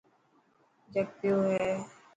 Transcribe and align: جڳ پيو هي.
جڳ 0.93 1.07
پيو 1.19 1.37
هي. 1.49 1.69